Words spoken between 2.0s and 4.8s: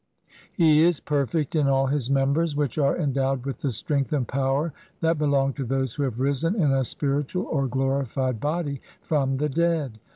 members, which are endowed with the strength and power